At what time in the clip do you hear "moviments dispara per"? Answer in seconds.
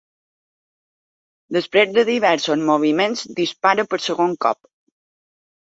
2.73-4.05